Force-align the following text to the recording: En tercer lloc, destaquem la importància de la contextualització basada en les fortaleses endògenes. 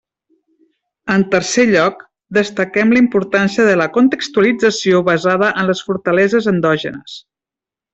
En 1.15 1.25
tercer 1.35 1.65
lloc, 1.73 2.01
destaquem 2.39 2.95
la 2.97 3.03
importància 3.03 3.69
de 3.69 3.77
la 3.85 3.89
contextualització 4.01 5.05
basada 5.15 5.55
en 5.65 5.73
les 5.73 5.89
fortaleses 5.93 6.53
endògenes. 6.59 7.25